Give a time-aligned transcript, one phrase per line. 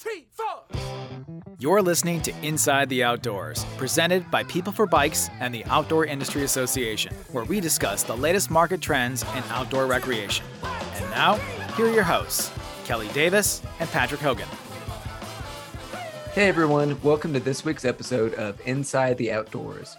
[0.00, 0.64] three, four.
[1.58, 6.42] You're listening to Inside the Outdoors, presented by People for Bikes and the Outdoor Industry
[6.44, 10.46] Association, where we discuss the latest market trends in outdoor recreation.
[10.62, 11.34] And now,
[11.76, 12.50] here are your hosts,
[12.86, 14.48] Kelly Davis and Patrick Hogan.
[16.32, 19.98] Hey everyone, welcome to this week's episode of Inside the Outdoors.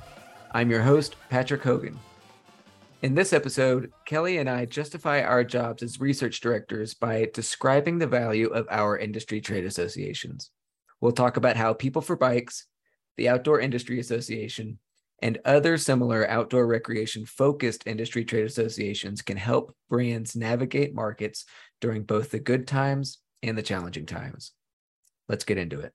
[0.52, 2.00] I'm your host, Patrick Hogan.
[3.02, 8.06] In this episode, Kelly and I justify our jobs as research directors by describing the
[8.06, 10.52] value of our industry trade associations.
[11.00, 12.68] We'll talk about how People for Bikes,
[13.18, 14.78] the Outdoor Industry Association,
[15.20, 21.46] and other similar outdoor recreation focused industry trade associations can help brands navigate markets
[21.80, 24.52] during both the good times and the challenging times.
[25.28, 25.94] Let's get into it.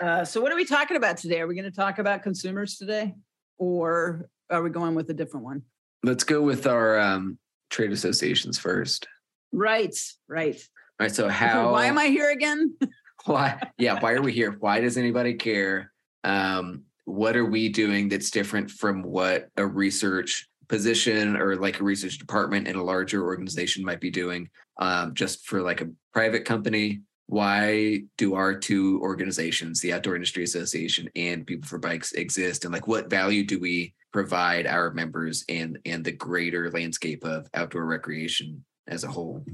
[0.00, 1.40] Uh, so, what are we talking about today?
[1.42, 3.12] Are we going to talk about consumers today,
[3.58, 5.62] or are we going with a different one?
[6.02, 7.38] Let's go with our um,
[7.70, 9.06] trade associations first.
[9.52, 9.94] Right,
[10.28, 10.56] right.
[10.56, 11.14] All right.
[11.14, 11.72] So, how?
[11.72, 12.76] Why am I here again?
[13.24, 13.60] why?
[13.78, 14.00] Yeah.
[14.00, 14.56] Why are we here?
[14.58, 15.92] Why does anybody care?
[16.24, 21.84] Um, what are we doing that's different from what a research position or like a
[21.84, 24.48] research department in a larger organization might be doing?
[24.78, 30.44] Um, just for like a private company why do our two organizations the outdoor industry
[30.44, 32.64] association and people for bikes exist?
[32.64, 37.48] And like what value do we provide our members and and the greater landscape of
[37.54, 39.44] outdoor recreation as a whole?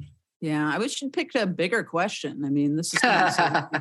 [0.41, 2.45] Yeah i wish you'd picked a bigger question.
[2.45, 3.73] I mean this is uh,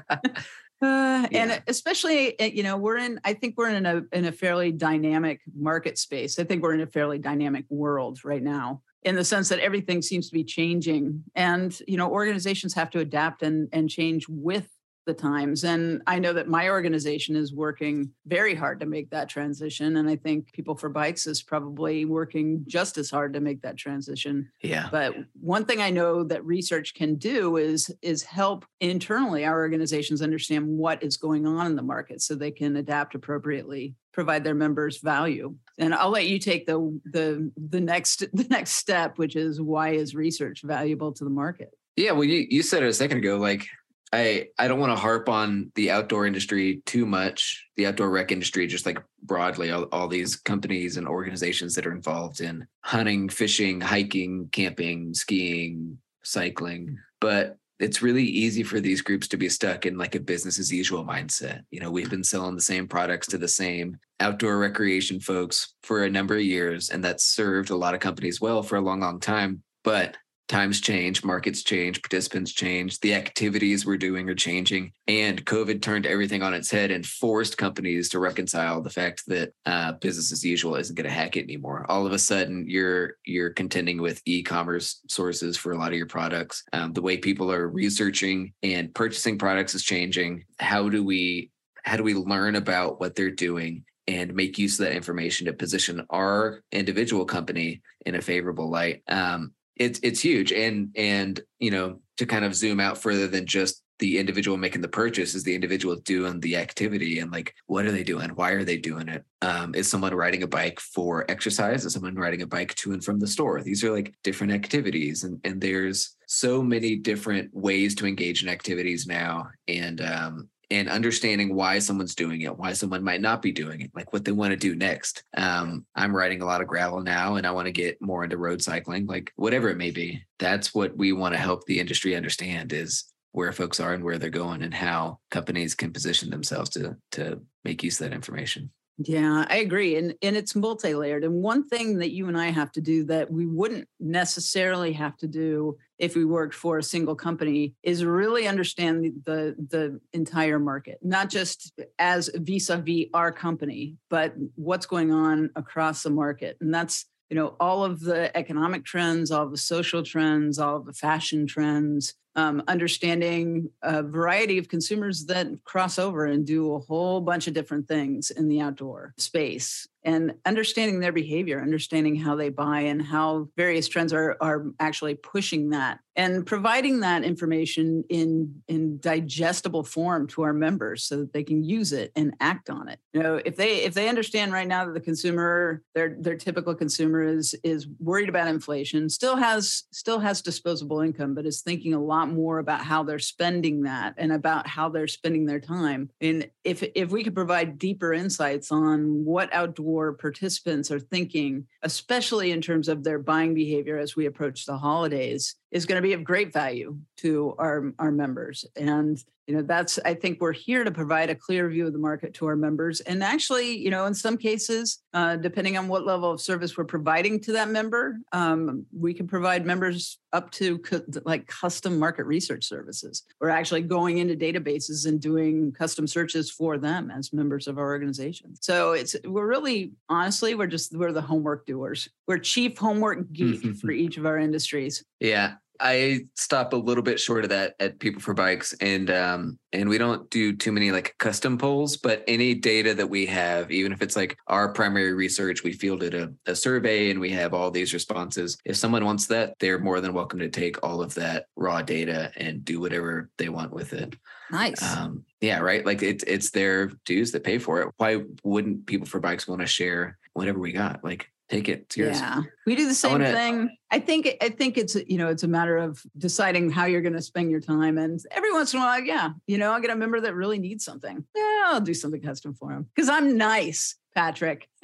[0.82, 1.28] yeah.
[1.32, 4.72] and especially eh, you know we're in i think we're in a in a fairly
[4.72, 6.38] dynamic market space.
[6.38, 10.02] I think we're in a fairly dynamic world right now in the sense that everything
[10.02, 11.24] seems to be changing.
[11.36, 14.70] And you know organizations have to adapt and and change with
[15.08, 19.28] the times and i know that my organization is working very hard to make that
[19.28, 23.62] transition and i think people for bikes is probably working just as hard to make
[23.64, 28.66] that transition yeah but one thing i know that research can do is is help
[28.80, 33.16] internally our organizations understand what is going on in the market so they can adapt
[33.16, 35.54] appropriately provide their members value.
[35.78, 39.90] And I'll let you take the the the next the next step, which is why
[39.92, 41.70] is research valuable to the market?
[41.96, 43.38] Yeah, well, you you said it a second ago.
[43.38, 43.68] Like,
[44.14, 48.32] I I don't want to harp on the outdoor industry too much, the outdoor rec
[48.32, 53.30] industry, just like broadly, all, all these companies and organizations that are involved in hunting,
[53.30, 56.98] fishing, hiking, camping, skiing, cycling.
[57.20, 60.72] But it's really easy for these groups to be stuck in like a business as
[60.72, 61.62] usual mindset.
[61.70, 66.04] You know, we've been selling the same products to the same outdoor recreation folks for
[66.04, 69.02] a number of years, and that's served a lot of companies well for a long,
[69.02, 69.62] long time.
[69.84, 74.92] But times change, markets change, participants change, the activities we're doing are changing.
[75.08, 79.54] And COVID turned everything on its head and forced companies to reconcile the fact that
[79.66, 81.86] uh, business as usual isn't going to hack it anymore.
[81.90, 86.08] All of a sudden, you're you're contending with e-commerce sources for a lot of your
[86.08, 86.64] products.
[86.74, 90.46] Um, the way people are researching and purchasing products is changing.
[90.60, 91.52] How do we
[91.84, 95.54] how do we learn about what they're doing and make use of that information to
[95.54, 99.04] position our individual company in a favorable light.
[99.08, 100.52] Um, it's it's huge.
[100.52, 104.82] And and you know to kind of zoom out further than just the individual making
[104.82, 108.30] the purchase is the individual doing the activity and like what are they doing?
[108.32, 109.24] Why are they doing it?
[109.42, 111.84] Um, is someone riding a bike for exercise?
[111.84, 113.62] Is someone riding a bike to and from the store?
[113.62, 118.50] These are like different activities and and there's so many different ways to engage in
[118.50, 119.50] activities now.
[119.68, 123.92] And um, and understanding why someone's doing it, why someone might not be doing it,
[123.96, 125.24] like what they want to do next.
[125.36, 128.38] Um, I'm riding a lot of gravel now and I want to get more into
[128.38, 130.24] road cycling, like whatever it may be.
[130.40, 134.18] That's what we want to help the industry understand is where folks are and where
[134.18, 138.72] they're going and how companies can position themselves to to make use of that information.
[138.98, 139.96] Yeah, I agree.
[139.96, 141.24] And and it's multi-layered.
[141.24, 145.16] And one thing that you and I have to do that we wouldn't necessarily have
[145.18, 150.60] to do if we worked for a single company is really understand the the, entire
[150.60, 156.58] market, not just as vis-a-vis our company, but what's going on across the market.
[156.62, 160.86] And that's you know all of the economic trends all the social trends all of
[160.86, 166.80] the fashion trends um, understanding a variety of consumers that cross over and do a
[166.80, 172.34] whole bunch of different things in the outdoor space and understanding their behavior, understanding how
[172.34, 178.04] they buy and how various trends are, are actually pushing that and providing that information
[178.10, 182.70] in, in digestible form to our members so that they can use it and act
[182.70, 183.00] on it.
[183.14, 186.74] You know, if they if they understand right now that the consumer, their their typical
[186.74, 191.94] consumer is is worried about inflation, still has still has disposable income, but is thinking
[191.94, 196.10] a lot more about how they're spending that and about how they're spending their time.
[196.22, 202.52] And if if we could provide deeper insights on what outdoor participants are thinking, especially
[202.52, 206.14] in terms of their buying behavior as we approach the holidays, is going to be
[206.14, 208.66] of great value to our, our members.
[208.76, 212.00] And you know that's i think we're here to provide a clear view of the
[212.00, 213.00] market to our members.
[213.02, 216.84] And actually you know in some cases uh, depending on what level of service we're
[216.84, 222.26] providing to that member um, we can provide members up to co- like custom market
[222.26, 223.24] research services.
[223.40, 227.86] We're actually going into databases and doing custom searches for them as members of our
[227.86, 228.54] organization.
[228.62, 232.10] So it's we're really honestly we're just we're the homework doers.
[232.28, 235.04] We're chief homework geek for each of our industries.
[235.20, 239.60] Yeah I stop a little bit short of that at People for Bikes, and um,
[239.74, 243.72] and we don't do too many like custom polls, but any data that we have,
[243.72, 247.54] even if it's like our primary research, we fielded a, a survey and we have
[247.54, 248.58] all these responses.
[248.66, 252.32] If someone wants that, they're more than welcome to take all of that raw data
[252.38, 254.16] and do whatever they want with it.
[254.52, 254.82] Nice.
[254.82, 255.86] Um, yeah, right.
[255.86, 257.90] Like it's it's their dues that pay for it.
[257.98, 261.04] Why wouldn't People for Bikes want to share whatever we got?
[261.04, 261.96] Like take it.
[261.96, 262.20] Yours.
[262.20, 263.78] Yeah, we do the same wanna, thing.
[263.92, 267.14] I think I think it's you know it's a matter of deciding how you're going
[267.14, 269.90] to spend your time, and every once in a while, yeah, you know, I get
[269.90, 271.24] a member that really needs something.
[271.36, 273.96] Yeah, I'll do something custom for him because I'm nice.
[274.16, 274.68] Patrick.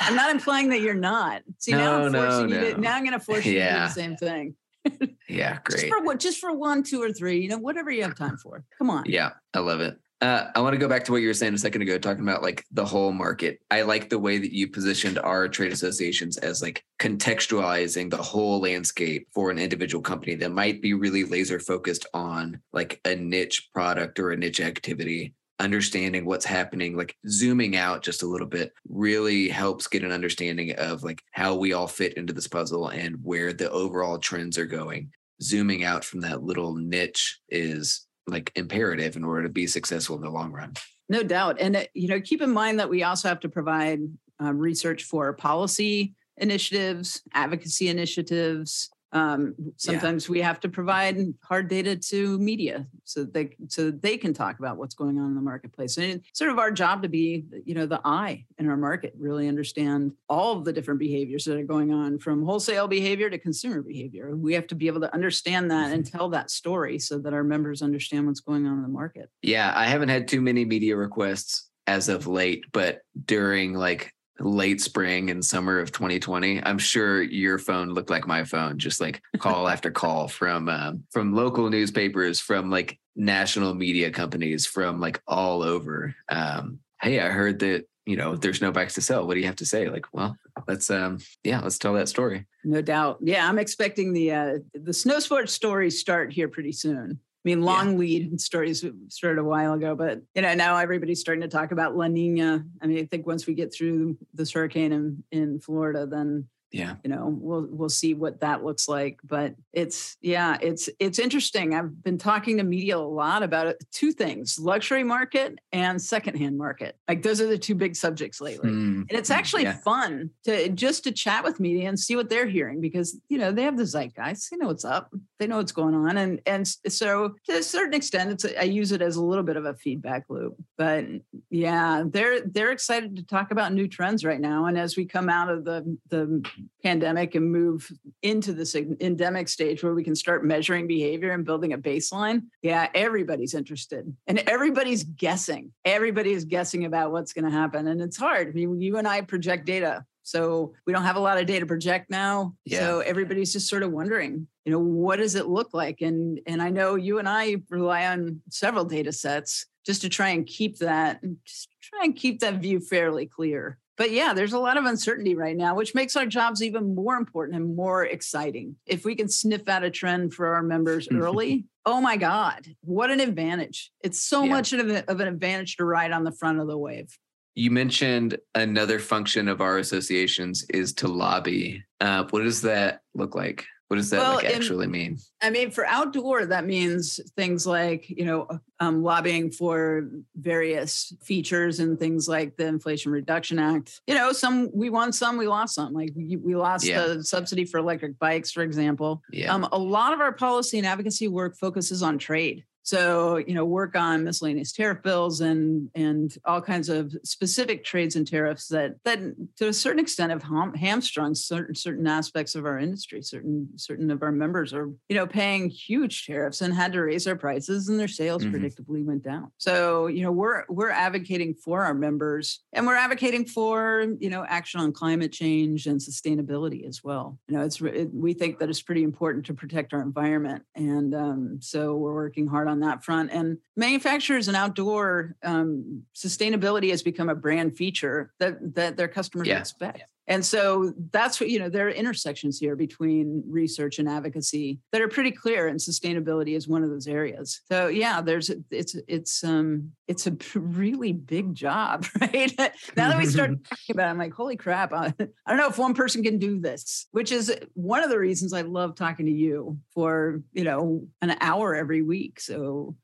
[0.00, 1.40] I'm not implying that you're not.
[1.56, 2.74] See, no, now I'm forcing no, you no.
[2.74, 3.72] to now I'm gonna force you Yeah.
[3.72, 4.54] to do the same thing.
[5.28, 5.82] Yeah, great.
[5.82, 8.36] Just for what just for one, two, or three, you know, whatever you have time
[8.36, 8.64] for.
[8.76, 9.04] Come on.
[9.06, 9.96] Yeah, I love it.
[10.20, 12.22] Uh, I want to go back to what you were saying a second ago, talking
[12.22, 13.60] about like the whole market.
[13.70, 18.60] I like the way that you positioned our trade associations as like contextualizing the whole
[18.60, 23.70] landscape for an individual company that might be really laser focused on like a niche
[23.72, 25.32] product or a niche activity.
[25.58, 30.72] Understanding what's happening, like zooming out just a little bit, really helps get an understanding
[30.76, 34.66] of like how we all fit into this puzzle and where the overall trends are
[34.66, 35.12] going.
[35.42, 40.22] Zooming out from that little niche is like imperative in order to be successful in
[40.22, 40.74] the long run.
[41.08, 41.60] No doubt.
[41.60, 44.00] And, uh, you know, keep in mind that we also have to provide
[44.38, 48.90] um, research for policy initiatives, advocacy initiatives.
[49.12, 54.02] Um, sometimes we have to provide hard data to media so that they so that
[54.02, 55.96] they can talk about what's going on in the marketplace.
[55.96, 59.14] And it's sort of our job to be, you know, the eye in our market,
[59.18, 63.38] really understand all of the different behaviors that are going on from wholesale behavior to
[63.38, 64.36] consumer behavior.
[64.36, 67.44] We have to be able to understand that and tell that story so that our
[67.44, 69.30] members understand what's going on in the market.
[69.42, 74.80] Yeah, I haven't had too many media requests as of late, but during like late
[74.80, 79.22] spring and summer of 2020, I'm sure your phone looked like my phone, just like
[79.38, 85.20] call after call from um, from local newspapers, from like national media companies, from like
[85.26, 86.14] all over.
[86.28, 89.26] Um, hey, I heard that you know there's no bikes to sell.
[89.26, 89.88] What do you have to say?
[89.88, 92.46] Like, well, let's um, yeah, let's tell that story.
[92.64, 93.18] No doubt.
[93.20, 97.20] Yeah, I'm expecting the uh, the snow sports stories start here pretty soon.
[97.42, 101.40] I mean, long lead stories started a while ago, but you know now everybody's starting
[101.40, 102.64] to talk about La Nina.
[102.82, 106.96] I mean, I think once we get through this hurricane in in Florida, then Yeah.
[107.02, 109.18] you know we'll we'll see what that looks like.
[109.24, 111.74] But it's yeah, it's it's interesting.
[111.74, 113.82] I've been talking to media a lot about it.
[113.92, 116.96] Two things: luxury market and secondhand market.
[117.08, 118.70] Like those are the two big subjects lately.
[118.70, 119.78] Mm, And it's actually Yeah.
[119.78, 123.50] fun to just to chat with media and see what they're hearing because you know
[123.52, 126.66] they have the zeitgeist, they know what's up, they know what's going on, and and
[126.88, 129.74] so to a certain extent, it's i use it as a little bit of a
[129.74, 130.54] feedback loop.
[130.78, 131.06] But
[131.50, 135.28] yeah, they're they're excited to talk about new trends right now, and as we come
[135.28, 136.42] out of the the
[136.82, 137.90] pandemic and move
[138.22, 142.88] into this endemic stage where we can start measuring behavior and building a baseline, yeah,
[142.94, 145.72] everybody's interested and everybody's guessing.
[145.84, 148.48] Everybody is guessing about what's going to happen, and it's hard.
[148.48, 150.04] I mean, you and I project data.
[150.22, 152.54] So we don't have a lot of data to project now.
[152.68, 156.02] So everybody's just sort of wondering, you know, what does it look like?
[156.02, 160.28] And and I know you and I rely on several data sets just to try
[160.28, 163.78] and keep that just try and keep that view fairly clear.
[164.00, 167.16] But yeah, there's a lot of uncertainty right now, which makes our jobs even more
[167.16, 168.76] important and more exciting.
[168.86, 173.10] If we can sniff out a trend for our members early, oh my God, what
[173.10, 173.92] an advantage.
[174.02, 174.52] It's so Yeah.
[174.52, 177.14] much of, a, of an advantage to ride on the front of the wave.
[177.54, 181.84] You mentioned another function of our associations is to lobby.
[182.00, 183.66] Uh, what does that look like?
[183.90, 185.18] What does that Well, like in- actually mean?
[185.42, 188.46] I mean, for outdoor, that means things like, you know,
[188.78, 194.00] um, lobbying for various features and things like the Inflation Reduction Act.
[194.06, 195.92] You know, some we won some, we lost some.
[195.92, 197.04] Like we, we lost Yeah.
[197.04, 199.22] the subsidy for electric bikes, for example.
[199.32, 199.52] Yeah.
[199.52, 202.62] Um, a lot of our policy and advocacy work focuses on trade.
[202.82, 208.16] So, you know, work on miscellaneous tariff bills and and all kinds of specific trades
[208.16, 209.20] and tariffs that that
[209.56, 213.22] to a certain extent have ham- hamstrung certain certain aspects of our industry.
[213.22, 217.24] Certain certain of our members are, you know, paying huge tariffs and had to raise
[217.24, 218.54] their prices and their sales mm-hmm.
[218.54, 219.50] predictably went down.
[219.58, 224.44] So, you know, we're we're advocating for our members and we're advocating for, you know,
[224.48, 227.38] action on climate change and sustainability as well.
[227.48, 231.14] You know, it's it, we think that it's pretty important to protect our environment and
[231.14, 233.30] um, so we're working hard on that front.
[233.30, 239.48] And manufacturers and outdoor um, sustainability has become a brand feature that that their customers
[239.48, 239.58] yeah.
[239.58, 240.04] expect.
[240.26, 245.00] And so that's what, you know, there are intersections here between research and advocacy that
[245.00, 247.62] are pretty clear and sustainability is one of those areas.
[247.70, 252.52] So yeah, there's it's it's um it's a really big job, right?
[252.96, 255.68] now that we start talking about it, I'm like, holy crap, I, I don't know
[255.68, 259.26] if one person can do this, which is one of the reasons I love talking
[259.26, 262.40] to you for, you know, an hour every week.
[262.40, 262.96] So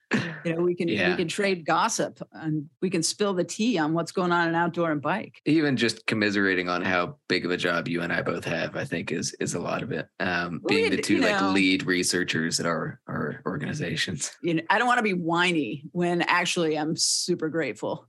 [0.45, 1.11] you know we can yeah.
[1.11, 4.55] we can trade gossip and we can spill the tea on what's going on in
[4.55, 5.41] outdoor and bike.
[5.47, 8.85] Even just commiserating on how big of a job you and i both have i
[8.85, 11.85] think is is a lot of it um well, being the two like know, lead
[11.85, 14.31] researchers at our our organizations.
[14.43, 18.07] You know i don't want to be whiny when actually i'm super grateful.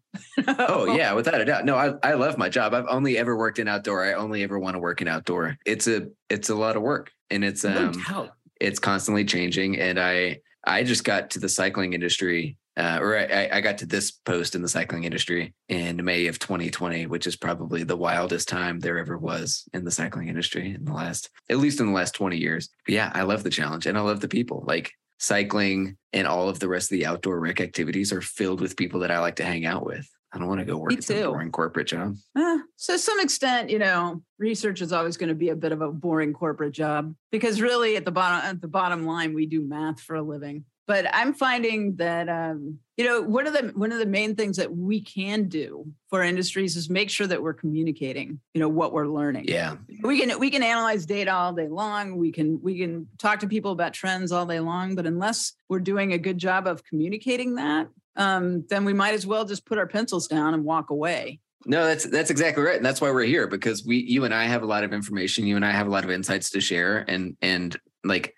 [0.47, 1.65] Oh yeah without a doubt.
[1.65, 2.73] No I, I love my job.
[2.73, 4.03] I've only ever worked in outdoor.
[4.03, 5.57] I only ever want to work in outdoor.
[5.65, 9.99] It's a it's a lot of work and it's um no it's constantly changing and
[9.99, 14.11] i I just got to the cycling industry, uh, or I, I, got to this
[14.11, 18.79] post in the cycling industry in May of 2020, which is probably the wildest time
[18.79, 22.13] there ever was in the cycling industry in the last, at least in the last
[22.15, 22.69] 20 years.
[22.85, 24.65] But yeah, I love the challenge and I love the people.
[24.67, 28.77] Like cycling and all of the rest of the outdoor rec activities are filled with
[28.77, 30.07] people that I like to hang out with.
[30.33, 32.15] I don't want to go work Me at some boring corporate job.
[32.35, 35.71] Uh, so, to some extent, you know, research is always going to be a bit
[35.71, 39.45] of a boring corporate job because really, at the bottom, at the bottom line, we
[39.45, 40.65] do math for a living.
[40.87, 44.55] But I'm finding that um, you know one of the one of the main things
[44.57, 48.39] that we can do for industries is make sure that we're communicating.
[48.53, 49.45] You know what we're learning.
[49.49, 52.15] Yeah, we can we can analyze data all day long.
[52.15, 54.95] We can we can talk to people about trends all day long.
[54.95, 59.27] But unless we're doing a good job of communicating that, um, then we might as
[59.27, 61.41] well just put our pencils down and walk away.
[61.65, 64.45] No, that's that's exactly right, and that's why we're here because we, you and I,
[64.45, 65.45] have a lot of information.
[65.45, 68.35] You and I have a lot of insights to share, and and like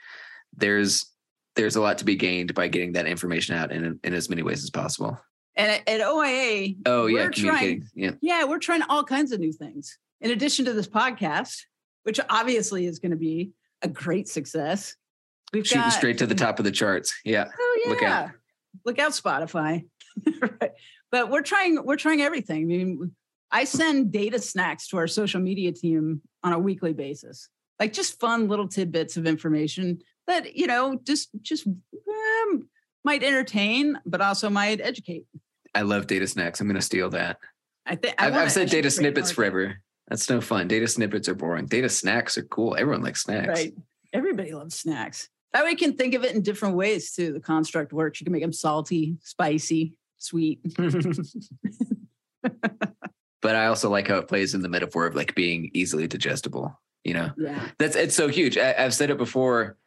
[0.55, 1.05] there's
[1.61, 4.43] there's a lot to be gained by getting that information out in in as many
[4.43, 5.19] ways as possible.
[5.55, 9.39] And at, at OIA, oh yeah, communicating, trying, yeah, yeah, we're trying all kinds of
[9.39, 11.61] new things in addition to this podcast,
[12.03, 13.51] which obviously is going to be
[13.81, 14.95] a great success.
[15.51, 17.13] We've shooting got, straight to the top of the charts.
[17.25, 17.89] Yeah, oh yeah.
[17.89, 18.29] Look out
[18.85, 19.85] look out spotify
[20.41, 20.71] right.
[21.11, 23.11] but we're trying we're trying everything i mean
[23.51, 27.49] i send data snacks to our social media team on a weekly basis
[27.79, 29.99] like just fun little tidbits of information
[30.29, 32.69] that you know just just um,
[33.03, 35.25] might entertain but also might educate
[35.75, 37.37] i love data snacks i'm going to steal that
[37.85, 41.65] i think i've, I've said data snippets forever that's no fun data snippets are boring
[41.65, 43.73] data snacks are cool everyone likes snacks right
[44.13, 47.33] everybody loves snacks that way you can think of it in different ways too.
[47.33, 48.21] The construct works.
[48.21, 50.59] You can make them salty, spicy, sweet.
[53.41, 56.79] but I also like how it plays in the metaphor of like being easily digestible.
[57.03, 57.67] You know, yeah.
[57.79, 58.57] that's it's so huge.
[58.57, 59.77] I, I've said it before.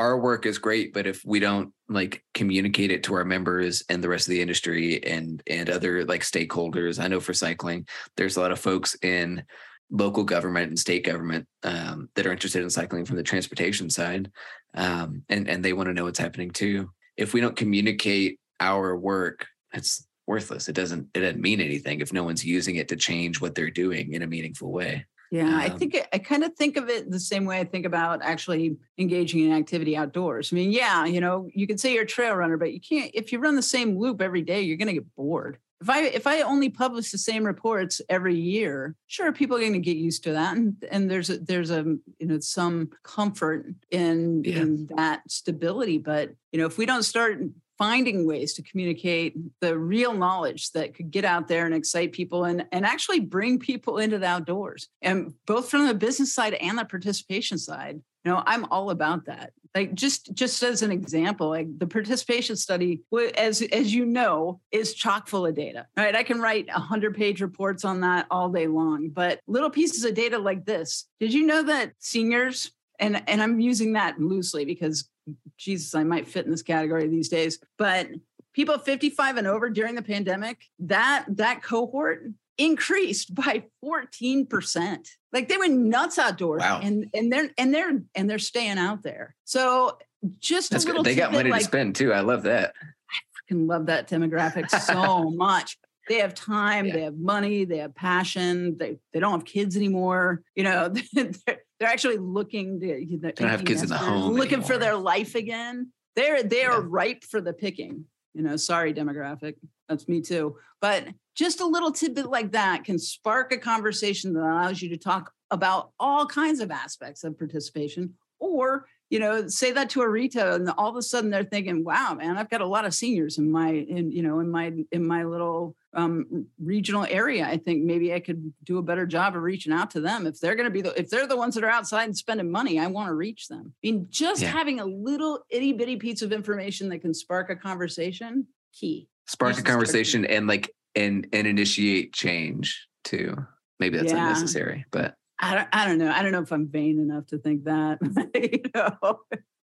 [0.00, 4.02] Our work is great, but if we don't like communicate it to our members and
[4.02, 8.38] the rest of the industry and and other like stakeholders, I know for cycling, there's
[8.38, 9.44] a lot of folks in
[9.90, 14.30] local government and state government um, that are interested in cycling from the transportation side,
[14.72, 16.88] um, and and they want to know what's happening too.
[17.18, 20.70] If we don't communicate our work, it's worthless.
[20.70, 23.68] It doesn't it doesn't mean anything if no one's using it to change what they're
[23.68, 25.04] doing in a meaningful way.
[25.30, 27.86] Yeah, um, I think I kind of think of it the same way I think
[27.86, 30.52] about actually engaging in activity outdoors.
[30.52, 33.10] I mean, yeah, you know, you can say you're a trail runner, but you can't
[33.14, 36.02] if you run the same loop every day, you're going to get bored if I
[36.02, 39.96] if I only publish the same reports every year, sure, people are going to get
[39.96, 41.84] used to that, and and there's a, there's a
[42.18, 44.56] you know some comfort in yeah.
[44.58, 45.98] in that stability.
[45.98, 47.40] But you know, if we don't start
[47.80, 52.44] finding ways to communicate the real knowledge that could get out there and excite people
[52.44, 54.88] and, and actually bring people into the outdoors.
[55.00, 59.26] And both from the business side and the participation side you know i'm all about
[59.26, 59.52] that.
[59.74, 63.02] Like just just as an example like the participation study
[63.36, 66.16] as as you know is chock full of data right?
[66.16, 70.14] I can write 100 page reports on that all day long but little pieces of
[70.14, 75.08] data like this did you know that seniors and and i'm using that loosely because
[75.56, 78.08] jesus i might fit in this category these days but
[78.52, 82.24] people 55 and over during the pandemic that that cohort
[82.60, 85.08] increased by 14%.
[85.32, 86.80] Like they went nuts outdoors wow.
[86.82, 89.36] and and they're and they're and they're staying out there.
[89.44, 89.98] So
[90.38, 91.12] just That's a little good.
[91.12, 92.12] They got money like to spend too.
[92.12, 92.74] I love that.
[92.80, 95.78] I freaking love that demographic so much.
[96.08, 96.92] They have time, Yeah.
[96.94, 98.76] they have money, they have passion.
[98.76, 100.42] They they don't have kids anymore.
[100.56, 104.62] You know, they're, they're actually looking to you know, have kids in the home looking
[104.62, 105.90] for their life again.
[106.14, 106.86] They're they are Yeah.
[106.88, 108.04] ripe for the picking.
[108.34, 109.54] You know, sorry, demographic.
[109.88, 110.56] That's me too.
[110.80, 114.96] But just a little tidbit like that can spark a conversation that allows you to
[114.98, 120.08] talk about all kinds of aspects of participation or you know say that to a
[120.08, 122.94] retail and all of a sudden they're thinking wow man i've got a lot of
[122.94, 127.56] seniors in my in you know in my in my little um, regional area i
[127.56, 130.54] think maybe i could do a better job of reaching out to them if they're
[130.54, 132.86] going to be the if they're the ones that are outside and spending money i
[132.86, 134.50] want to reach them i mean just Yeah.
[134.50, 139.50] having a little itty bitty piece of information that can spark a conversation key Spark
[139.50, 143.36] a Usually start- conversation and like and and initiate change too.
[143.78, 144.26] Maybe that's Yeah.
[144.26, 146.10] unnecessary, but I don't, I don't know.
[146.10, 147.98] I don't know if I'm vain enough to think that.
[148.34, 149.20] you know?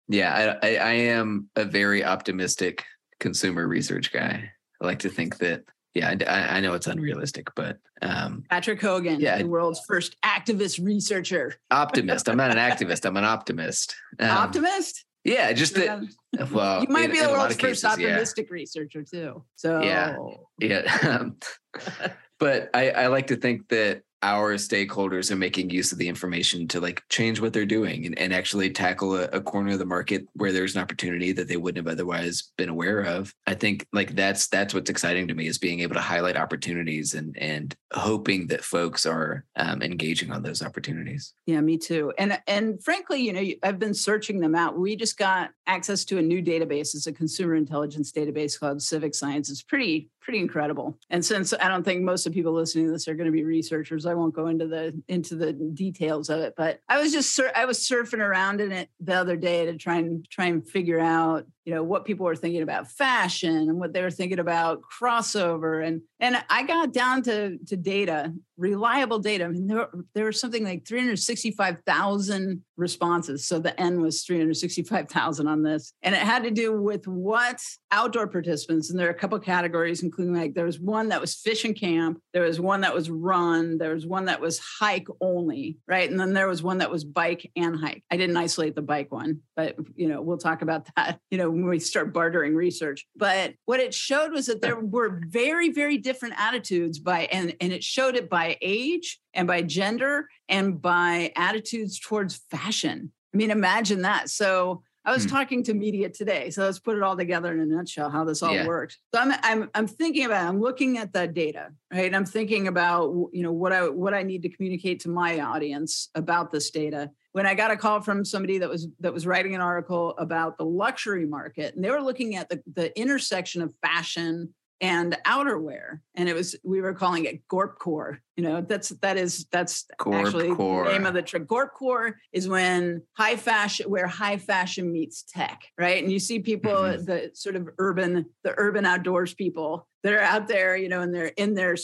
[0.09, 2.83] yeah, I, I I am a very optimistic
[3.21, 4.51] consumer research guy.
[4.81, 5.63] I like to think that
[5.93, 9.37] yeah, I, I- know it's unrealistic, but um Patrick Hogan, Yeah.
[9.37, 11.55] the world's first activist researcher.
[11.71, 12.27] optimist.
[12.29, 13.05] I'm not an activist.
[13.05, 13.95] I'm an optimist.
[14.19, 15.05] Um, Optimist?
[15.23, 16.03] Yeah, just that.
[16.51, 18.07] Well, you might in- be the world's first cases, yeah.
[18.09, 19.43] optimistic researcher too.
[19.55, 20.17] So Yeah.
[20.59, 21.23] Yeah.
[22.39, 26.65] But I, I like to think that our stakeholders are making use of the information
[26.69, 29.85] to like change what they're doing and, and actually tackle a, a corner of the
[29.85, 33.35] market where there's an opportunity that they wouldn't have otherwise been aware of.
[33.45, 37.13] I think like that's that's what's exciting to me is being able to highlight opportunities
[37.13, 41.33] and and hoping that folks are um, engaging on those opportunities.
[41.45, 42.13] Yeah, me too.
[42.17, 44.79] And and frankly, you know, I've been searching them out.
[44.79, 46.95] We just got access to a new database.
[46.95, 49.51] It's a consumer intelligence database called Civic Science.
[49.51, 50.97] It's pretty pretty incredible.
[51.09, 53.31] And since I don't think most of the people listening to this are going to
[53.31, 56.55] be researchers, I won't go into the into the details of it.
[56.55, 59.77] But I was just sur- I was surfing around in it the other day to
[59.77, 63.79] try and try and figure out you know what people were thinking about fashion and
[63.79, 65.85] what they were thinking about crossover.
[65.85, 69.45] And and I got down to to data reliable data.
[69.45, 73.47] I mean there there was something like 365,000 responses.
[73.47, 75.93] So the n was 365,000 on this.
[76.01, 77.59] And it had to do with what
[77.91, 81.35] outdoor participants and there are a couple categories including like there was one that was
[81.35, 85.07] fish and camp there was one that was run there was one that was hike
[85.21, 86.09] only right?
[86.09, 88.03] And then there was one that was bike and hike.
[88.11, 91.52] I didn't isolate the bike one but you know we'll talk about that you know
[91.53, 93.05] when we start bartering research.
[93.15, 97.71] But what it showed was that there were very very different attitudes by and and
[97.71, 103.11] it showed it by age and by gender and by attitudes towards fashion.
[103.33, 104.29] I mean imagine that.
[104.29, 105.31] So I was Hmm.
[105.31, 108.41] talking to media today, so let's put it all together in a nutshell how this
[108.41, 108.65] all Yeah.
[108.65, 108.97] works.
[109.13, 112.13] So I'm, I'm I'm thinking about I'm looking at that data, right?
[112.13, 116.09] I'm thinking about you know what I what I need to communicate to my audience
[116.15, 117.11] about this data.
[117.33, 120.57] When I got a call from somebody that was that was writing an article about
[120.57, 125.99] the luxury market, and they were looking at the the intersection of fashion and outerwear,
[126.15, 128.19] and it was we were calling it Gorpcore.
[128.35, 131.45] You know, that's that is that's actually the name of the trick.
[131.47, 136.01] Gorpcore is when high fashion, where high fashion meets tech, right?
[136.01, 137.05] And you see people, Mhm.
[137.05, 141.13] the sort of urban, the urban outdoors people that are out there, you know, and
[141.13, 141.75] they're in their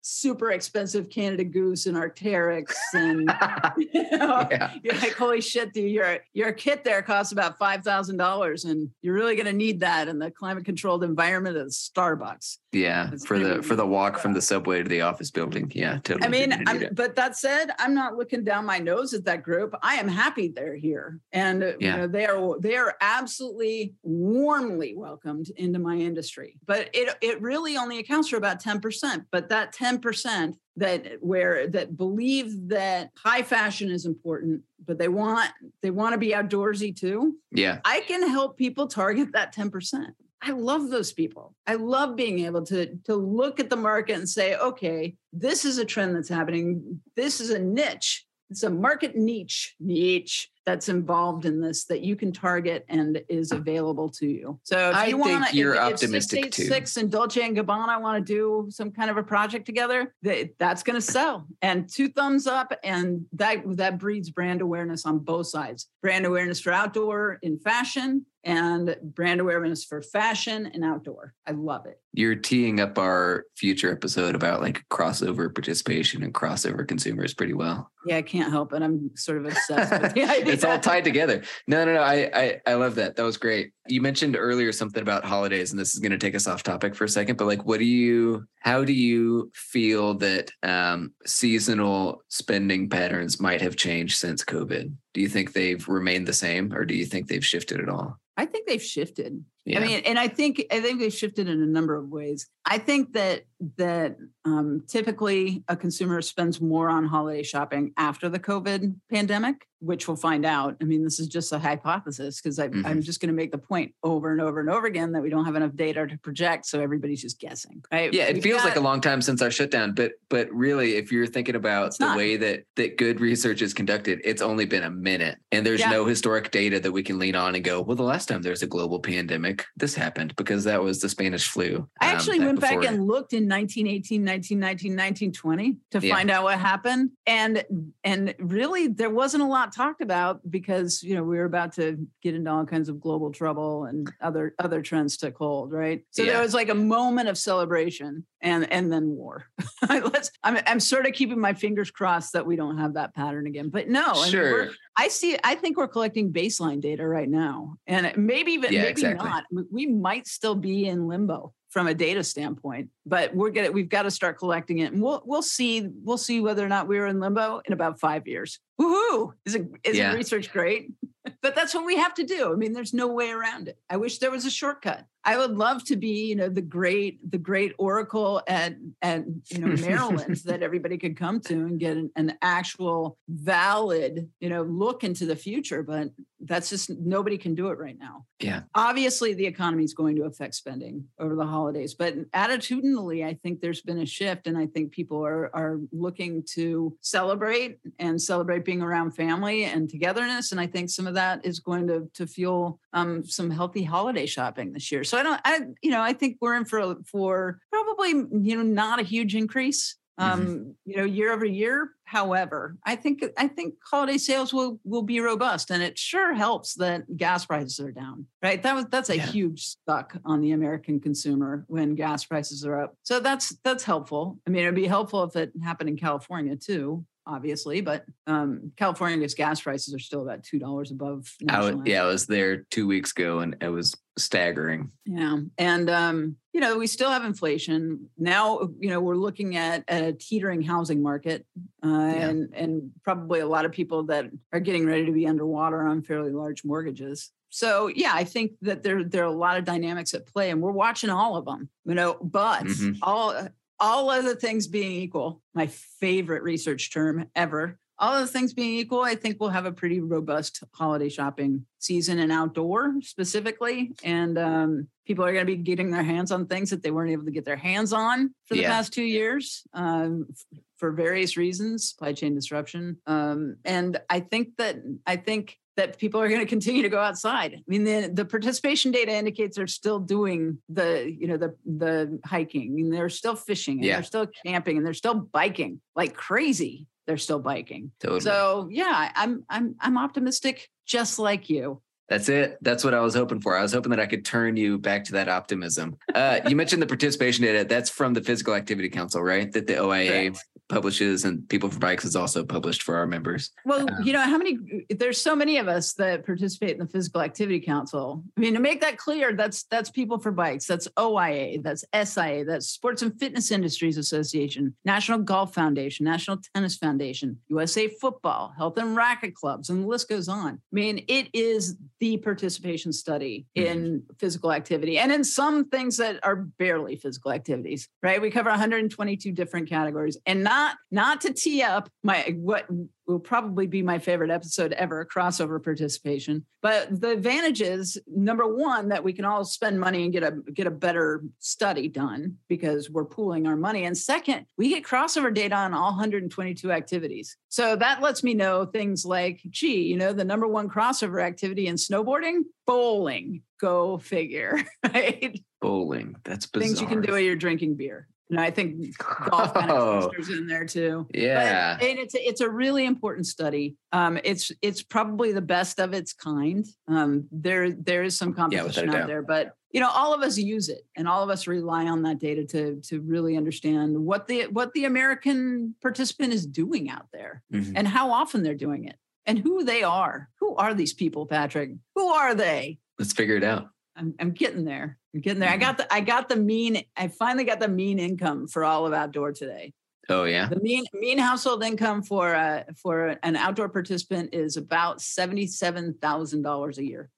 [0.00, 3.30] super expensive Canada Goose and Arcteryx, and
[3.76, 4.72] you know, yeah.
[4.82, 8.88] you're like, holy shit, dude, your your kit there costs about five thousand dollars, and
[9.02, 12.56] you're really going to need that in the climate controlled environment of Starbucks.
[12.72, 13.10] Yeah.
[13.12, 15.70] It's For the for the walk from the subway to the office building.
[15.74, 16.26] Yeah, totally.
[16.26, 19.14] I mean, You're gonna need I'm, but that said, I'm not looking down my nose
[19.14, 19.74] at that group.
[19.82, 21.74] I am happy they're here, and Yeah.
[21.78, 26.58] you know, they are they are absolutely warmly welcomed into my industry.
[26.66, 29.24] But it it really only accounts for about ten percent.
[29.30, 35.08] But that ten percent that where that believe that high fashion is important, but they
[35.08, 35.50] want
[35.82, 37.36] they want to be outdoorsy too.
[37.50, 37.80] yeah.
[37.84, 40.06] I can help people target that 10%.
[40.40, 41.54] I love those people.
[41.66, 45.78] I love being able to, to look at the market and say, okay, this is
[45.78, 47.00] a trend that's happening.
[47.16, 48.24] This is a niche.
[48.50, 53.52] It's a market niche, niche that's involved in this that you can target and is
[53.52, 54.58] available to you.
[54.64, 56.62] So I you think want to, you're if, optimistic if too.
[56.64, 60.50] 686 and Dolce and Gabbana want to do some kind of a project together, that,
[60.58, 61.46] that's going to sell.
[61.62, 65.88] And two thumbs up, and that that breeds brand awareness on both sides.
[66.02, 71.34] Brand awareness for outdoor in fashion, and brand awareness for fashion and outdoor.
[71.46, 72.00] I love it.
[72.12, 77.90] You're teeing up our future episode about like crossover participation and crossover consumers pretty well.
[78.06, 78.82] Yeah, I can't help it.
[78.82, 80.52] I'm sort of obsessed with the idea.
[80.52, 81.42] it's all tied together.
[81.66, 82.00] No, no, no.
[82.00, 83.16] I, I, I love that.
[83.16, 83.72] That was great.
[83.88, 86.94] You mentioned earlier something about holidays, and this is going to take us off topic
[86.94, 87.36] for a second.
[87.36, 93.60] But like, what do you how do you feel that um, seasonal spending patterns might
[93.60, 94.92] have changed since COVID?
[95.18, 98.20] Do you think they've remained the same, or do you think they've shifted at all?
[98.36, 99.44] I think they've shifted.
[99.68, 99.80] Yeah.
[99.80, 102.46] I mean, and I think I think they've shifted in a number of ways.
[102.64, 103.44] I think that
[103.76, 110.06] that um, typically a consumer spends more on holiday shopping after the COVID pandemic, which
[110.06, 110.76] we'll find out.
[110.80, 112.86] I mean, this is just a hypothesis because Mhm.
[112.86, 115.28] I'm just going to make the point over and over and over again that we
[115.28, 117.82] don't have enough data to project, so everybody's just guessing.
[117.92, 118.12] Right?
[118.12, 121.10] yeah, it We've feels like a long time since our shutdown, but but really, if
[121.10, 122.16] you're thinking about the not.
[122.16, 125.90] way that that good research is conducted, it's only been a minute, and there's Yeah.
[125.90, 128.52] no historic data that we can lean on and go, well, the last time there
[128.52, 131.88] was a global pandemic, this happened because that was the Spanish flu.
[132.00, 136.14] I um, actually that went back and looked in 1918, 1919, 1920 to Yeah.
[136.14, 137.10] find out what happened.
[137.26, 137.64] And
[138.04, 142.06] and really there wasn't a lot talked about because you know we were about to
[142.22, 146.04] get into all kinds of global trouble and other other trends took hold, right?
[146.10, 146.32] So Yeah.
[146.34, 149.46] there was like a moment of celebration and and then war.
[149.88, 153.46] Let's I'm I'm sort of keeping my fingers crossed that we don't have that pattern
[153.46, 153.68] again.
[153.70, 154.70] But no, I mean, Sure.
[154.96, 155.36] I see.
[155.44, 159.28] I think we're collecting baseline data right now, and maybe even Yeah, maybe exactly.
[159.28, 159.44] not.
[159.52, 163.88] We- We might still be in limbo from a data standpoint, but we're gonna we've
[163.90, 167.06] got to start collecting it, and we'll we'll see we'll see whether or not we're
[167.06, 168.58] in limbo in about five years.
[168.80, 169.32] Woohoo!
[169.44, 170.14] Isn't isn't Yeah.
[170.14, 170.92] research great?
[171.42, 172.52] but that's what we have to do.
[172.52, 173.78] I mean, there's no way around it.
[173.90, 175.04] I wish there was a shortcut.
[175.28, 179.58] I would love to be, you know, the great the great oracle at at you
[179.58, 184.62] know Maryland that everybody could come to and get an, an actual valid, you know,
[184.62, 185.82] look into the future.
[185.82, 188.24] But that's just nobody can do it right now.
[188.40, 188.62] Yeah.
[188.74, 193.60] Obviously, the economy is going to affect spending over the holidays, but attitudinally, I think
[193.60, 198.64] there's been a shift, and I think people are are looking to celebrate and celebrate
[198.64, 200.52] being around family and togetherness.
[200.52, 204.24] And I think some of that is going to to fuel um, some healthy holiday
[204.24, 205.04] shopping this year.
[205.04, 208.62] So I don't, I you know, I think we're in for for probably you know
[208.62, 211.92] not a huge increase um, you know, year over year.
[212.04, 216.74] However, I think I think holiday sales will will be robust, and it sure helps
[216.74, 218.26] that gas prices are down.
[218.42, 219.26] Right, that was that's a Yeah.
[219.26, 222.96] huge suck on the American consumer when gas prices are up.
[223.04, 224.38] So that's that's helpful.
[224.46, 227.04] I mean, it'd be helpful if it happened in California too.
[227.28, 231.30] Obviously, but um, California's gas prices are still about two dollars above.
[231.46, 234.90] I national yeah, I was there two weeks ago, and it was staggering.
[235.04, 235.36] yeah.
[235.58, 238.08] And, um, you know, we still have inflation.
[238.16, 241.46] Now, you know, we're looking at, at a teetering housing market
[241.84, 245.82] uh, and, and probably a lot of people that are getting ready to be underwater
[245.82, 247.30] on fairly large mortgages.
[247.50, 250.60] So yeah, I think that there there are a lot of dynamics at play, and
[250.60, 251.68] we're watching all of them.
[251.84, 252.98] You know, but Mhm.
[253.02, 253.48] all
[253.80, 257.78] all other things being equal, my favorite research term ever.
[258.00, 262.20] All other things being equal, I think we'll have a pretty robust holiday shopping season
[262.20, 263.90] and outdoor specifically.
[264.04, 267.10] And um, people are going to be getting their hands on things that they weren't
[267.10, 268.70] able to get their hands on for the Yeah.
[268.70, 270.28] past two years um,
[270.76, 272.98] for various reasons, supply chain disruption.
[273.06, 276.98] Um, and I think that I think that people are going to continue to go
[276.98, 277.54] outside.
[277.54, 282.18] I mean, the, the participation data indicates they're still doing the, you know, the the
[282.24, 283.94] hiking, and they're still fishing, and Yeah.
[283.94, 286.86] they're still camping, and they're still biking like crazy.
[287.06, 287.92] They're still biking.
[288.00, 288.20] Totally.
[288.20, 291.80] So yeah, I'm I'm I'm optimistic, just like you.
[292.08, 292.58] That's it.
[292.62, 293.56] That's what I was hoping for.
[293.56, 295.96] I was hoping that I could turn you back to that optimism.
[296.14, 297.66] Uh, you mentioned the participation data.
[297.68, 299.52] That's from the Physical Activity Council, right?
[299.52, 300.44] That the OIA Correct.
[300.68, 303.50] Publishes, and People for Bikes is also published for our members.
[303.64, 304.58] Well, Um, you know, how many
[304.90, 308.22] there's so many of us that participate in the Physical Activity Council.
[308.36, 312.44] I mean, to make that clear, that's that's people for bikes, that's OIA, that's SIA,
[312.44, 318.76] that's Sports and Fitness Industries Association, National Golf Foundation, National Tennis Foundation, USA Football, Health
[318.78, 320.54] and Racket Clubs, and the list goes on.
[320.54, 326.20] I mean, it is the participation study in physical activity and in some things that
[326.22, 328.20] are barely physical activities, right?
[328.20, 330.57] We cover 122 different categories and not
[330.90, 332.66] not to tee up my what
[333.06, 338.88] will probably be my favorite episode ever crossover participation but the advantage is number one
[338.88, 342.90] that we can all spend money and get a get a better study done because
[342.90, 347.36] we're pooling our money and second we get crossover data on all 122 activities.
[347.48, 351.66] So that lets me know things like gee you know the number one crossover activity
[351.66, 352.40] in snowboarding?
[352.66, 353.42] Bowling.
[353.60, 355.40] Go figure right?
[355.60, 356.16] Bowling.
[356.24, 356.66] That's bizarre.
[356.66, 358.96] things you can do while you're drinking beer and i think
[359.30, 361.76] golf kind Oh, of clusters in there too yeah.
[361.78, 363.76] but, and it's a, it's a really important study.
[363.92, 366.64] Um, it's it's probably the best of its kind.
[366.88, 370.36] Um, there there is some Yeah, competition out there, but you know all of us
[370.36, 374.26] use it, and all of us rely on that data to to really understand what
[374.26, 377.72] the what the American participant is doing out there, Mhm.
[377.76, 380.28] and how often they're doing it, and who they are.
[380.40, 381.70] Who are these people, Patrick?
[381.94, 382.78] Who are they?
[382.98, 383.68] Let's figure it out.
[383.98, 384.98] I'm, I'm getting there.
[385.14, 385.50] I'm getting there.
[385.50, 386.82] I got the I got the mean.
[386.96, 389.72] I finally got the mean income for all of outdoor today.
[390.08, 390.48] Oh yeah.
[390.48, 395.94] The mean mean household income for uh, for an outdoor participant is about seventy seven
[396.00, 397.10] thousand dollars a year.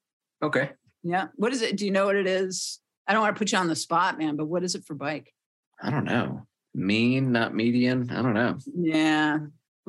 [0.42, 0.70] Okay.
[1.02, 1.28] Yeah.
[1.36, 1.76] What is it?
[1.76, 2.80] Do you know what it is?
[3.06, 4.94] I don't want to put you on the spot, man, but what is it for
[4.94, 5.32] bike?
[5.82, 6.46] I don't know.
[6.74, 8.10] Mean, not median.
[8.10, 8.58] I don't know.
[8.74, 9.38] Yeah.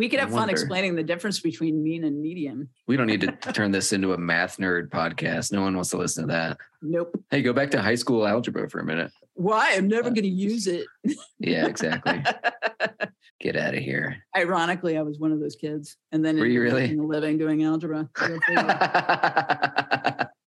[0.02, 2.70] We could have fun explaining the difference between mean and median.
[2.88, 5.52] We don't need to turn this into a math nerd podcast.
[5.52, 6.58] No one wants to listen to that.
[6.82, 7.24] Nope.
[7.30, 9.12] Hey, go back to high school algebra for a minute.
[9.36, 9.74] Why?
[9.76, 10.88] I'm never Uh, going to use it.
[11.38, 12.24] Yeah, exactly.
[13.42, 14.18] Get out of here.
[14.36, 16.82] Ironically, I was one of those kids, and then Were you really?
[16.82, 18.10] making a living doing algebra.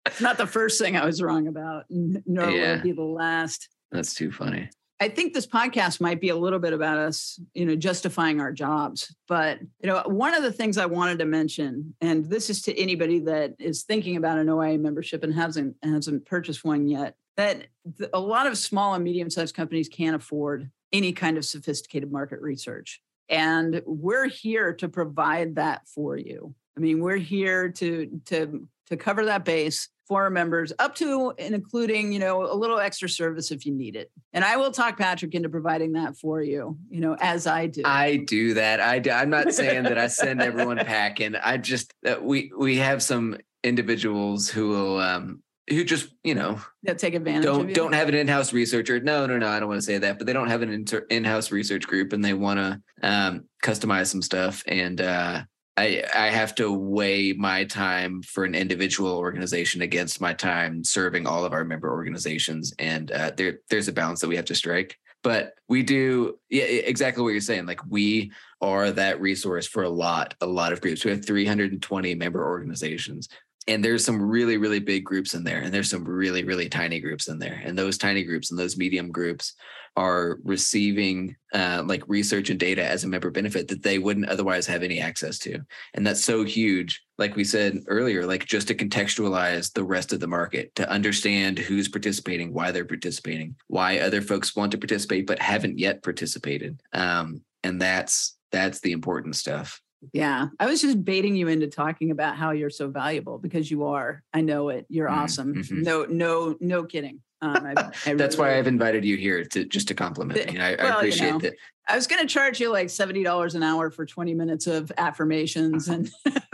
[0.07, 2.73] It's not the first thing I was wrong about, nor will Yeah.
[2.77, 3.69] it be the last.
[3.91, 4.69] That's too funny.
[5.03, 8.53] I think this podcast might be a little bit about us, you know, justifying our
[8.53, 9.13] jobs.
[9.27, 12.79] But, you know, one of the things I wanted to mention, and this is to
[12.79, 17.65] anybody that is thinking about an OIA membership and hasn't hasn't purchased one yet, that
[17.97, 22.39] th- a lot of small and medium-sized companies can't afford any kind of sophisticated market
[22.39, 23.01] research.
[23.27, 26.55] And we're here to provide that for you.
[26.77, 31.55] I mean, we're here to to to cover that base for members up to and
[31.55, 34.11] including, you know, a little extra service if you need it.
[34.33, 37.81] And I will talk Patrick into providing that for you, you know, as I do.
[37.85, 38.79] I do that.
[38.79, 39.11] I do.
[39.11, 41.35] I'm not saying that I send everyone packing.
[41.35, 46.59] I just uh, we we have some individuals who will um who just you know
[46.83, 48.99] that take advantage don't don't have an in-house researcher.
[48.99, 49.47] No, no, no.
[49.47, 52.13] I don't want to say that, but they don't have an inter- in-house research group,
[52.13, 54.63] and they want to um, customize some stuff.
[54.67, 55.43] And uh,
[55.77, 61.25] I I have to weigh my time for an individual organization against my time serving
[61.25, 64.55] all of our member organizations, and uh, there there's a balance that we have to
[64.55, 64.97] strike.
[65.23, 67.65] But we do, yeah, exactly what you're saying.
[67.65, 71.05] Like we are that resource for a lot, a lot of groups.
[71.05, 73.29] We have 320 member organizations
[73.67, 76.99] and there's some really really big groups in there and there's some really really tiny
[76.99, 77.61] groups in there.
[77.63, 79.53] And those tiny groups and those medium groups
[79.95, 84.65] are receiving uh, like research and data as a member benefit that they wouldn't otherwise
[84.65, 85.59] have any access to.
[85.93, 87.03] And that's so huge.
[87.19, 91.59] Like we said earlier like just to contextualize the rest of the market to understand
[91.59, 96.81] who's participating why they're participating why other folks want to participate but haven't yet participated.
[96.91, 100.47] Um, and that's that's the important stuff Yeah.
[100.59, 104.21] I was just baiting you into talking about how you're so valuable because you are.
[104.33, 104.85] I know it.
[104.89, 105.53] You're Mm, awesome.
[105.55, 105.83] mhm.
[105.83, 107.21] No, no, no kidding.
[107.41, 107.71] Um, I,
[108.05, 110.59] I That's really- why I've invited you here to just to compliment me.
[110.59, 111.39] I, Well, I you appreciate know.
[111.39, 111.53] that.
[111.87, 115.89] I was going to charge you like $70 an hour for 20 minutes of affirmations.
[115.89, 116.09] And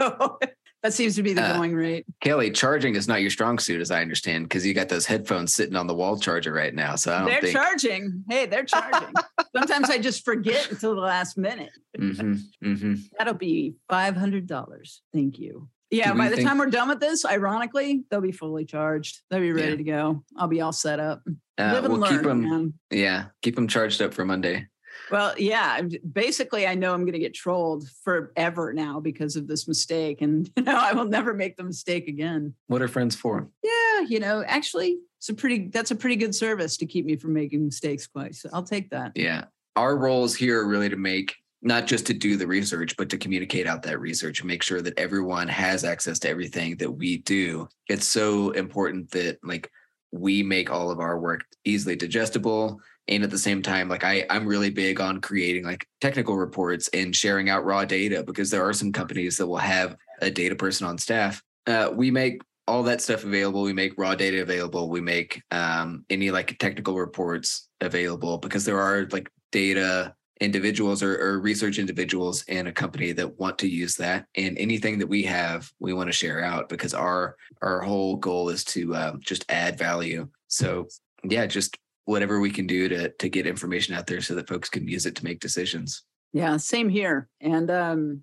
[0.82, 2.06] that seems to be the Uh, going rate.
[2.22, 5.54] Kelly, charging is not your strong suit, as I understand, because you got those headphones
[5.54, 6.96] sitting on the wall charger right now.
[6.96, 7.54] So I don't They're think.
[7.56, 8.24] charging.
[8.28, 9.12] Hey, they're charging.
[9.56, 11.70] Sometimes I just forget until the last minute.
[11.96, 15.00] hmm hmm That'll be $500.
[15.12, 15.68] Thank you.
[15.90, 19.22] Yeah, by the think- time we're done with this, ironically, they'll be fully charged.
[19.28, 19.76] They'll be ready Yeah.
[19.76, 20.24] to go.
[20.36, 21.22] I'll be all set up.
[21.58, 22.42] Uh, Live and we'll learn, keep them.
[22.48, 22.74] man.
[22.90, 24.66] Yeah, keep them charged up for Monday.
[25.10, 25.80] Well, yeah.
[26.12, 30.50] Basically, I know I'm going to get trolled forever now because of this mistake, and
[30.56, 32.54] you know I will never make the mistake again.
[32.66, 33.48] What are friends for?
[33.62, 35.68] Yeah, you know, actually, it's a pretty.
[35.68, 38.42] That's a pretty good service to keep me from making mistakes twice.
[38.42, 39.12] So I'll take that.
[39.14, 39.44] Yeah,
[39.76, 43.18] our roles here are really to make not just to do the research, but to
[43.18, 47.18] communicate out that research and make sure that everyone has access to everything that we
[47.18, 47.68] do.
[47.88, 49.70] It's so important that like
[50.10, 52.80] we make all of our work easily digestible.
[53.10, 56.88] And at the same time, like I, I'm really big on creating like technical reports
[56.94, 60.54] and sharing out raw data because there are some companies that will have a data
[60.54, 61.42] person on staff.
[61.66, 63.62] Uh, we make all that stuff available.
[63.62, 64.88] We make raw data available.
[64.88, 71.20] We make um, any like technical reports available because there are like data individuals or,
[71.20, 75.22] or research individuals in a company that want to use that and anything that we
[75.22, 79.44] have we want to share out because our our whole goal is to um, just
[79.50, 80.86] add value so
[81.24, 81.76] yeah just
[82.10, 85.06] whatever we can do to to get information out there so that folks can use
[85.06, 87.28] it to make decisions Yeah, same here.
[87.40, 88.22] And um,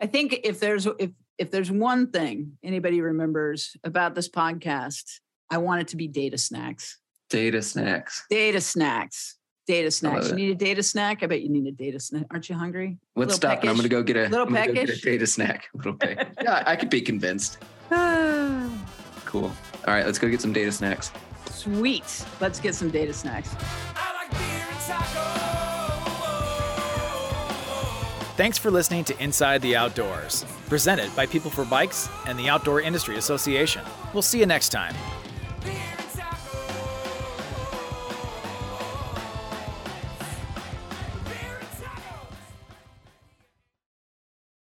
[0.00, 5.04] I think if there's if if there's one thing anybody remembers about this podcast,
[5.50, 6.98] I want it to be data snacks.
[7.30, 9.36] data snacks Data snacks.
[9.66, 10.30] Data snacks.
[10.30, 11.22] You need a data snack?
[11.22, 12.24] I bet you need a data snack.
[12.30, 12.98] Aren't you hungry?
[13.16, 15.68] let's stop and i'm gonna go get a Little I'm gonna go a data snack
[15.74, 17.58] little peck yeah i could be convinced
[17.90, 19.50] cool
[19.86, 21.10] all right let's go get some data snacks
[21.58, 22.24] Sweet.
[22.40, 23.54] Let's get some data snacks.
[28.36, 32.80] Thanks for listening to Inside the Outdoors, presented by People for Bikes and the Outdoor
[32.80, 33.84] Industry Association.
[34.14, 34.94] We'll see you next time.